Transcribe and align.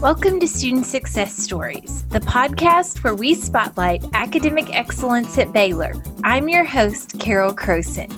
Welcome 0.00 0.40
to 0.40 0.46
Student 0.46 0.86
Success 0.86 1.34
Stories, 1.34 2.04
the 2.08 2.20
podcast 2.20 3.02
where 3.02 3.14
we 3.14 3.34
spotlight 3.34 4.04
academic 4.12 4.72
excellence 4.74 5.38
at 5.38 5.52
Baylor. 5.52 5.94
I'm 6.22 6.48
your 6.48 6.64
host, 6.64 7.18
Carol 7.18 7.54
Croson. 7.54 8.10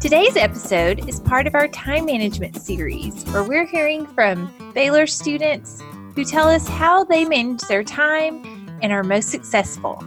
Today's 0.00 0.36
episode 0.36 1.08
is 1.08 1.18
part 1.20 1.46
of 1.46 1.54
our 1.54 1.68
time 1.68 2.06
management 2.06 2.56
series, 2.56 3.24
where 3.32 3.42
we're 3.42 3.66
hearing 3.66 4.06
from 4.06 4.54
Baylor 4.74 5.06
students 5.06 5.82
who 6.14 6.24
tell 6.24 6.48
us 6.48 6.66
how 6.68 7.04
they 7.04 7.24
manage 7.24 7.62
their 7.62 7.84
time 7.84 8.42
and 8.80 8.92
are 8.92 9.02
most 9.02 9.28
successful. 9.30 10.02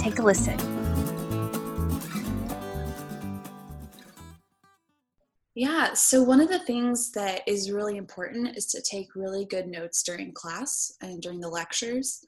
Take 0.00 0.18
a 0.18 0.22
listen. 0.22 0.75
Yeah, 5.56 5.94
so 5.94 6.22
one 6.22 6.42
of 6.42 6.50
the 6.50 6.58
things 6.58 7.10
that 7.12 7.40
is 7.46 7.72
really 7.72 7.96
important 7.96 8.58
is 8.58 8.66
to 8.66 8.82
take 8.82 9.16
really 9.16 9.46
good 9.46 9.66
notes 9.66 10.02
during 10.02 10.32
class 10.32 10.92
and 11.00 11.22
during 11.22 11.40
the 11.40 11.48
lectures. 11.48 12.22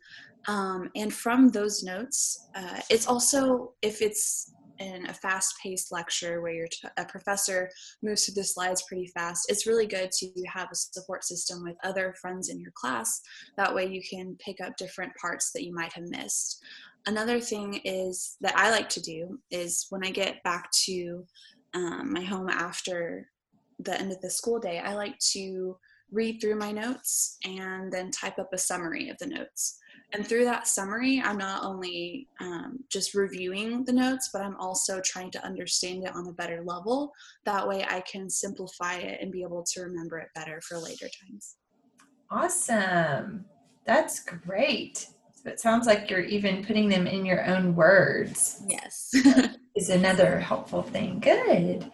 Um, 0.47 0.89
and 0.97 1.13
from 1.13 1.51
those 1.51 1.83
notes, 1.83 2.49
uh, 2.55 2.81
it's 2.89 3.07
also, 3.07 3.75
if 3.83 4.01
it's 4.01 4.55
in 4.79 5.05
a 5.09 5.13
fast 5.13 5.57
paced 5.63 5.93
lecture 5.93 6.41
where 6.41 6.55
your 6.55 6.69
a 6.97 7.05
professor 7.05 7.69
moves 8.03 8.25
through 8.25 8.35
the 8.35 8.45
slides 8.45 8.85
pretty 8.89 9.09
fast, 9.09 9.45
it's 9.51 9.67
really 9.67 9.87
good 9.87 10.11
to 10.11 10.31
have 10.51 10.69
a 10.73 10.75
support 10.75 11.23
system 11.23 11.63
with 11.63 11.77
other 11.85 12.15
friends 12.23 12.49
in 12.49 12.59
your 12.59 12.73
class. 12.77 13.21
That 13.59 13.75
way 13.75 13.89
you 13.89 14.01
can 14.09 14.39
pick 14.39 14.63
up 14.63 14.75
different 14.79 15.13
parts 15.21 15.53
that 15.53 15.65
you 15.65 15.75
might 15.75 15.93
have 15.93 16.09
missed. 16.09 16.63
Another 17.07 17.41
thing 17.41 17.81
is 17.85 18.37
that 18.41 18.57
I 18.57 18.71
like 18.71 18.89
to 18.91 19.03
do 19.03 19.39
is 19.51 19.87
when 19.91 20.05
I 20.05 20.11
get 20.11 20.43
back 20.45 20.71
to 20.87 21.27
um, 21.75 22.13
my 22.13 22.23
home 22.23 22.49
after 22.49 23.31
the 23.79 23.99
end 23.99 24.13
of 24.13 24.21
the 24.21 24.31
school 24.31 24.59
day, 24.59 24.79
I 24.79 24.95
like 24.95 25.19
to 25.33 25.77
read 26.11 26.41
through 26.41 26.57
my 26.57 26.73
notes 26.73 27.37
and 27.45 27.93
then 27.93 28.11
type 28.11 28.39
up 28.39 28.53
a 28.53 28.59
summary 28.59 29.09
of 29.11 29.19
the 29.19 29.27
notes. 29.27 29.79
And 30.15 30.27
through 30.27 30.45
that 30.45 30.67
summary, 30.67 31.21
I'm 31.23 31.37
not 31.37 31.65
only 31.65 32.29
um, 32.41 32.79
just 32.91 33.13
reviewing 33.13 33.85
the 33.85 33.93
notes, 33.93 34.31
but 34.33 34.41
I'm 34.41 34.57
also 34.57 35.03
trying 35.05 35.31
to 35.33 35.45
understand 35.45 36.05
it 36.05 36.15
on 36.15 36.27
a 36.27 36.33
better 36.33 36.63
level. 36.65 37.13
That 37.45 37.69
way, 37.69 37.85
I 37.87 38.01
can 38.11 38.31
simplify 38.31 38.95
it 38.95 39.21
and 39.21 39.31
be 39.31 39.43
able 39.43 39.65
to 39.65 39.83
remember 39.83 40.19
it 40.19 40.29
better 40.35 40.63
for 40.63 40.79
later 40.79 41.09
times. 41.29 41.57
Awesome. 42.31 43.45
That's 43.85 44.21
great. 44.21 45.09
So 45.35 45.51
it 45.51 45.61
sounds 45.61 45.87
like 45.87 46.09
you're 46.09 46.21
even 46.21 46.65
putting 46.65 46.89
them 46.89 47.07
in 47.07 47.27
your 47.27 47.45
own 47.45 47.77
words. 47.77 48.63
Yes. 48.67 49.11
is 49.79 49.91
another 49.91 50.41
helpful 50.41 50.83
thing. 50.83 51.21
Good. 51.21 51.89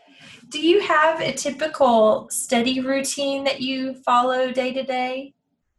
Do 0.49 0.59
you 0.59 0.81
have 0.81 1.21
a 1.21 1.33
typical 1.33 2.29
study 2.31 2.81
routine 2.81 3.45
that 3.45 3.61
you 3.61 3.95
follow 4.07 4.53
day 4.53 4.73
to 4.73 4.83
day? 4.83 5.35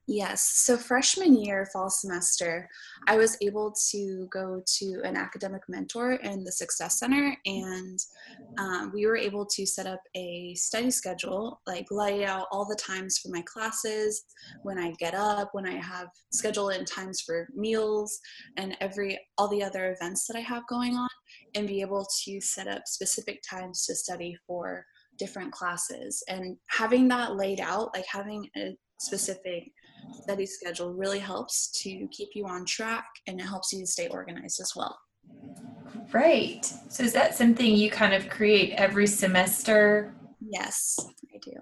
Yes. 0.07 0.43
So, 0.65 0.77
freshman 0.77 1.35
year, 1.35 1.67
fall 1.73 1.89
semester, 1.89 2.69
I 3.07 3.17
was 3.17 3.37
able 3.41 3.73
to 3.89 4.27
go 4.31 4.61
to 4.77 5.01
an 5.03 5.17
academic 5.17 5.63
mentor 5.67 6.13
in 6.13 6.43
the 6.43 6.51
Success 6.51 6.99
Center, 6.99 7.35
and 7.45 7.97
um, 8.59 8.91
we 8.93 9.07
were 9.07 9.17
able 9.17 9.47
to 9.47 9.65
set 9.65 9.87
up 9.87 10.01
a 10.15 10.53
study 10.53 10.91
schedule, 10.91 11.59
like 11.65 11.87
lay 11.89 12.23
out 12.23 12.45
all 12.51 12.65
the 12.65 12.75
times 12.75 13.17
for 13.17 13.29
my 13.29 13.41
classes, 13.51 14.25
when 14.61 14.77
I 14.77 14.91
get 14.99 15.15
up, 15.15 15.49
when 15.53 15.65
I 15.65 15.77
have 15.77 16.09
schedule 16.31 16.69
in 16.69 16.85
times 16.85 17.21
for 17.21 17.47
meals, 17.55 18.19
and 18.57 18.77
every 18.81 19.19
all 19.39 19.47
the 19.47 19.63
other 19.63 19.91
events 19.91 20.27
that 20.27 20.37
I 20.37 20.41
have 20.41 20.67
going 20.67 20.93
on, 20.93 21.09
and 21.55 21.67
be 21.67 21.81
able 21.81 22.05
to 22.25 22.39
set 22.41 22.67
up 22.67 22.83
specific 22.85 23.41
times 23.49 23.85
to 23.87 23.95
study 23.95 24.37
for 24.45 24.85
different 25.17 25.51
classes. 25.51 26.21
And 26.27 26.57
having 26.67 27.07
that 27.07 27.37
laid 27.37 27.59
out, 27.59 27.89
like 27.95 28.05
having 28.07 28.47
a 28.55 28.77
specific 28.99 29.71
study 30.13 30.45
schedule 30.45 30.93
really 30.93 31.19
helps 31.19 31.69
to 31.83 32.07
keep 32.11 32.29
you 32.33 32.45
on 32.45 32.65
track 32.65 33.05
and 33.27 33.39
it 33.39 33.43
helps 33.43 33.73
you 33.73 33.79
to 33.79 33.87
stay 33.87 34.07
organized 34.07 34.59
as 34.59 34.73
well. 34.75 34.97
Right. 36.11 36.65
So 36.89 37.03
is 37.03 37.13
that 37.13 37.35
something 37.35 37.75
you 37.75 37.89
kind 37.89 38.13
of 38.13 38.29
create 38.29 38.73
every 38.73 39.07
semester? 39.07 40.13
Yes, 40.39 40.97
I 41.33 41.39
do. 41.39 41.53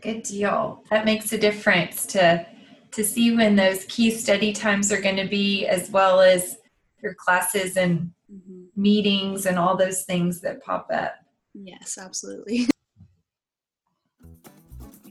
Good 0.00 0.22
deal. 0.22 0.84
That 0.90 1.04
makes 1.04 1.32
a 1.32 1.38
difference 1.38 2.06
to 2.06 2.46
to 2.92 3.04
see 3.04 3.36
when 3.36 3.56
those 3.56 3.84
key 3.86 4.10
study 4.10 4.52
times 4.52 4.90
are 4.90 5.00
going 5.00 5.16
to 5.16 5.26
be 5.26 5.66
as 5.66 5.90
well 5.90 6.20
as 6.20 6.56
your 7.02 7.14
classes 7.14 7.76
and 7.76 8.10
mm-hmm. 8.32 8.64
meetings 8.74 9.44
and 9.44 9.58
all 9.58 9.76
those 9.76 10.04
things 10.04 10.40
that 10.40 10.62
pop 10.62 10.88
up. 10.92 11.14
Yes, 11.52 11.98
absolutely. 12.00 12.68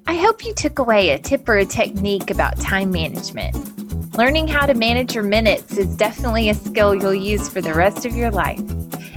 I 0.08 0.14
hope 0.18 0.46
you 0.46 0.54
took 0.54 0.78
away 0.78 1.10
a 1.10 1.18
tip 1.18 1.50
or 1.50 1.58
a 1.58 1.66
technique 1.66 2.30
about 2.30 2.60
time 2.60 2.92
management. 2.92 3.56
Learning 4.16 4.48
how 4.48 4.68
to 4.68 4.76
manage 4.76 5.16
your 5.16 5.24
minutes 5.24 5.78
is 5.78 5.98
definitely 5.98 6.50
a 6.50 6.54
skill 6.54 6.94
you'll 6.94 7.16
use 7.16 7.50
for 7.50 7.60
the 7.60 7.74
rest 7.74 8.06
of 8.06 8.16
your 8.16 8.30
life. 8.30 8.62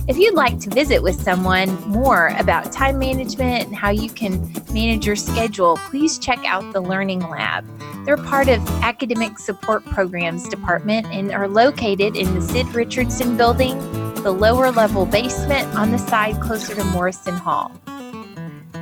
If 0.09 0.16
you'd 0.16 0.32
like 0.32 0.59
to 0.60 0.71
visit 0.71 1.03
with 1.03 1.21
someone 1.21 1.69
more 1.87 2.28
about 2.38 2.72
time 2.72 2.98
management 2.98 3.66
and 3.66 3.77
how 3.77 3.91
you 3.91 4.09
can 4.09 4.50
manage 4.72 5.06
your 5.06 5.15
schedule, 5.15 5.77
please 5.77 6.19
check 6.19 6.43
out 6.47 6.72
the 6.72 6.81
Learning 6.81 7.21
Lab. 7.21 7.66
They're 8.06 8.16
part 8.16 8.48
of 8.48 8.66
Academic 8.82 9.38
Support 9.38 9.84
Programs 9.84 10.48
Department 10.48 11.06
and 11.09 11.32
are 11.32 11.48
located 11.48 12.16
in 12.16 12.34
the 12.34 12.41
Sid 12.41 12.66
Richardson 12.69 13.37
building, 13.37 13.78
the 14.22 14.31
lower 14.31 14.71
level 14.71 15.04
basement 15.04 15.69
on 15.77 15.93
the 15.93 15.98
side 15.98 16.41
closer 16.41 16.75
to 16.75 16.84
Morrison 16.84 17.34
Hall. 17.34 17.78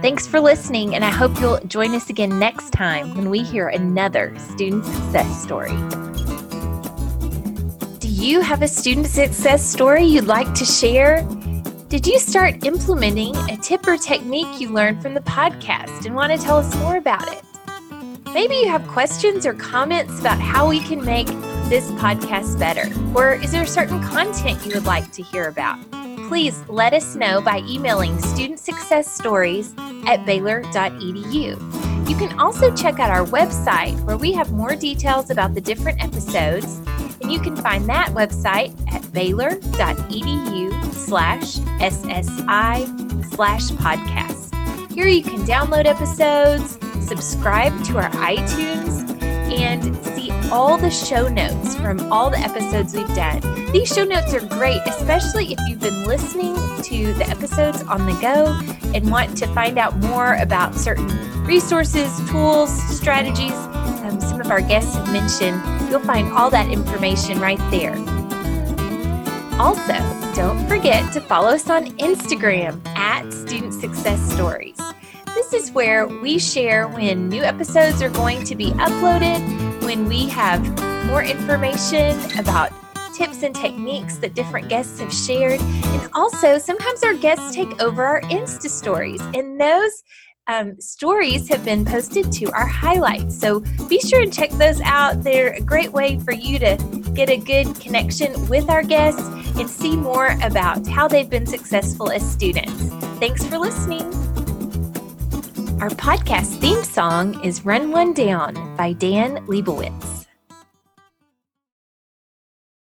Thanks 0.02 0.26
for 0.26 0.40
listening, 0.40 0.94
and 0.94 1.04
I 1.04 1.10
hope 1.10 1.40
you'll 1.40 1.58
join 1.60 1.94
us 1.94 2.10
again 2.10 2.38
next 2.38 2.70
time 2.70 3.14
when 3.14 3.30
we 3.30 3.42
hear 3.42 3.68
another 3.68 4.36
student 4.38 4.84
success 4.84 5.42
story. 5.42 5.74
Do 7.98 8.06
you 8.06 8.40
have 8.42 8.60
a 8.60 8.68
student 8.68 9.06
success 9.06 9.64
story 9.66 10.04
you'd 10.04 10.26
like 10.26 10.52
to 10.54 10.66
share? 10.66 11.22
Did 11.88 12.06
you 12.06 12.18
start 12.18 12.64
implementing 12.64 13.34
a 13.50 13.56
tip 13.56 13.86
or 13.88 13.96
technique 13.96 14.60
you 14.60 14.68
learned 14.68 15.00
from 15.00 15.14
the 15.14 15.22
podcast 15.22 16.04
and 16.04 16.14
want 16.14 16.30
to 16.30 16.38
tell 16.38 16.58
us 16.58 16.76
more 16.76 16.98
about 16.98 17.26
it? 17.32 17.42
Maybe 18.34 18.56
you 18.56 18.68
have 18.68 18.86
questions 18.88 19.46
or 19.46 19.54
comments 19.54 20.20
about 20.20 20.38
how 20.38 20.68
we 20.68 20.80
can 20.80 21.02
make 21.04 21.28
this 21.68 21.90
podcast 21.92 22.58
better, 22.58 22.86
or 23.16 23.32
is 23.34 23.50
there 23.50 23.64
certain 23.64 24.02
content 24.02 24.64
you 24.66 24.74
would 24.74 24.84
like 24.84 25.10
to 25.12 25.22
hear 25.22 25.48
about? 25.48 25.78
Please 26.28 26.62
let 26.68 26.92
us 26.92 27.14
know 27.14 27.40
by 27.40 27.62
emailing 27.68 28.20
student 28.20 28.58
success 28.58 29.10
stories 29.10 29.74
at 30.06 30.24
baylor.edu. 30.26 32.08
You 32.08 32.16
can 32.16 32.38
also 32.38 32.74
check 32.74 33.00
out 33.00 33.10
our 33.10 33.26
website 33.26 34.00
where 34.04 34.16
we 34.16 34.32
have 34.32 34.52
more 34.52 34.76
details 34.76 35.30
about 35.30 35.54
the 35.54 35.60
different 35.60 36.02
episodes, 36.02 36.80
and 37.20 37.32
you 37.32 37.40
can 37.40 37.56
find 37.56 37.88
that 37.88 38.10
website 38.10 38.72
at 38.92 39.12
baylor.edu 39.12 40.94
slash 40.94 41.56
SSI 41.80 43.24
slash 43.34 43.70
podcast. 43.72 44.92
Here 44.92 45.08
you 45.08 45.22
can 45.22 45.40
download 45.40 45.86
episodes, 45.86 46.78
subscribe 47.06 47.72
to 47.86 47.98
our 47.98 48.10
iTunes, 48.10 48.95
all 50.50 50.78
the 50.78 50.90
show 50.90 51.28
notes 51.28 51.74
from 51.76 52.12
all 52.12 52.30
the 52.30 52.38
episodes 52.38 52.94
we've 52.94 53.06
done. 53.14 53.40
These 53.72 53.92
show 53.92 54.04
notes 54.04 54.32
are 54.34 54.46
great, 54.46 54.80
especially 54.86 55.52
if 55.52 55.58
you've 55.68 55.80
been 55.80 56.06
listening 56.06 56.54
to 56.82 57.14
the 57.14 57.28
episodes 57.28 57.82
on 57.82 58.06
the 58.06 58.12
go 58.20 58.58
and 58.94 59.10
want 59.10 59.36
to 59.38 59.46
find 59.48 59.78
out 59.78 59.96
more 59.98 60.34
about 60.36 60.74
certain 60.74 61.08
resources, 61.44 62.08
tools, 62.30 62.70
strategies. 62.96 63.52
Um, 63.52 64.20
some 64.20 64.40
of 64.40 64.50
our 64.50 64.60
guests 64.60 64.94
have 64.94 65.12
mentioned. 65.12 65.60
You'll 65.90 66.00
find 66.00 66.28
all 66.32 66.50
that 66.50 66.70
information 66.70 67.40
right 67.40 67.60
there. 67.70 67.96
Also, 69.60 69.94
don't 70.34 70.66
forget 70.68 71.12
to 71.14 71.20
follow 71.20 71.48
us 71.48 71.68
on 71.70 71.86
Instagram 71.98 72.84
at 72.96 73.30
Student 73.32 73.74
Success 73.74 74.20
Stories. 74.32 74.80
This 75.34 75.52
is 75.52 75.70
where 75.72 76.06
we 76.06 76.38
share 76.38 76.88
when 76.88 77.28
new 77.28 77.42
episodes 77.42 78.00
are 78.02 78.10
going 78.10 78.44
to 78.44 78.54
be 78.54 78.70
uploaded, 78.72 79.38
when 79.86 80.08
we 80.08 80.28
have 80.28 80.60
more 81.06 81.22
information 81.22 82.18
about 82.40 82.72
tips 83.14 83.44
and 83.44 83.54
techniques 83.54 84.16
that 84.18 84.34
different 84.34 84.68
guests 84.68 84.98
have 84.98 85.14
shared. 85.14 85.60
And 85.60 86.10
also, 86.12 86.58
sometimes 86.58 87.04
our 87.04 87.14
guests 87.14 87.54
take 87.54 87.80
over 87.80 88.04
our 88.04 88.20
Insta 88.22 88.68
stories, 88.68 89.20
and 89.32 89.60
those 89.60 90.02
um, 90.48 90.80
stories 90.80 91.48
have 91.48 91.64
been 91.64 91.84
posted 91.84 92.32
to 92.32 92.46
our 92.50 92.66
highlights. 92.66 93.38
So 93.38 93.60
be 93.88 94.00
sure 94.00 94.22
and 94.22 94.32
check 94.32 94.50
those 94.50 94.80
out. 94.80 95.22
They're 95.22 95.52
a 95.52 95.60
great 95.60 95.92
way 95.92 96.18
for 96.18 96.32
you 96.32 96.58
to 96.58 96.76
get 97.14 97.30
a 97.30 97.36
good 97.36 97.78
connection 97.78 98.48
with 98.48 98.68
our 98.68 98.82
guests 98.82 99.22
and 99.56 99.70
see 99.70 99.96
more 99.96 100.36
about 100.42 100.84
how 100.88 101.06
they've 101.06 101.30
been 101.30 101.46
successful 101.46 102.10
as 102.10 102.28
students. 102.28 102.72
Thanks 103.20 103.44
for 103.44 103.56
listening. 103.56 104.35
Our 105.86 105.94
podcast 105.94 106.58
theme 106.58 106.82
song 106.82 107.40
is 107.44 107.64
Run 107.64 107.92
One 107.92 108.12
Down 108.12 108.74
by 108.76 108.92
Dan 108.94 109.46
Leibowitz. 109.46 110.15